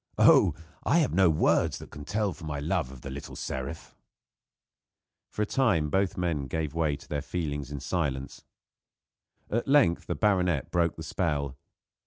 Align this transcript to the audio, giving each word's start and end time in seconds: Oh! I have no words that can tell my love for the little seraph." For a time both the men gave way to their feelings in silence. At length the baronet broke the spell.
Oh! 0.17 0.55
I 0.83 0.97
have 0.97 1.13
no 1.13 1.29
words 1.29 1.77
that 1.77 1.91
can 1.91 2.05
tell 2.05 2.35
my 2.43 2.59
love 2.59 2.87
for 2.89 2.95
the 2.95 3.11
little 3.11 3.35
seraph." 3.35 3.95
For 5.29 5.43
a 5.43 5.45
time 5.45 5.91
both 5.91 6.15
the 6.15 6.21
men 6.21 6.47
gave 6.47 6.73
way 6.73 6.95
to 6.95 7.07
their 7.07 7.21
feelings 7.21 7.71
in 7.71 7.81
silence. 7.81 8.43
At 9.51 9.67
length 9.67 10.07
the 10.07 10.15
baronet 10.15 10.71
broke 10.71 10.95
the 10.95 11.03
spell. 11.03 11.55